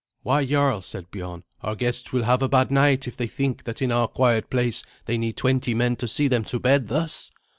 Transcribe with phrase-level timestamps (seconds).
[0.23, 3.83] "Why, jarl," said Biorn, "our guests will have a bad night if they think that
[3.83, 7.29] in our quiet place they need twenty men to see them to bed thus!"